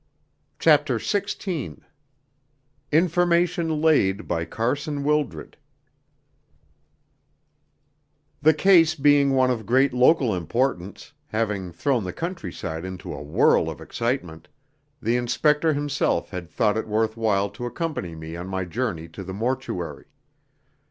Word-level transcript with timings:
CHAPTER 0.57 0.97
XVI 0.97 1.79
Information 2.91 3.81
Laid 3.81 4.27
by 4.27 4.45
Carson 4.45 5.03
Wildred 5.03 5.57
The 8.41 8.55
case 8.55 8.95
being 8.95 9.29
one 9.35 9.51
of 9.51 9.67
great 9.67 9.93
local 9.93 10.33
importance, 10.33 11.13
having 11.27 11.71
thrown 11.71 12.03
the 12.03 12.13
countryside 12.13 12.83
into 12.83 13.13
a 13.13 13.21
whirl 13.21 13.69
of 13.69 13.79
excitement, 13.79 14.47
the 14.99 15.17
inspector 15.17 15.71
himself 15.71 16.31
had 16.31 16.49
thought 16.49 16.77
it 16.77 16.87
worth 16.87 17.15
while 17.15 17.51
to 17.51 17.67
accompany 17.67 18.15
me 18.15 18.35
on 18.35 18.47
my 18.47 18.65
journey 18.65 19.07
to 19.09 19.23
the 19.23 19.33
mortuary. 19.35 20.05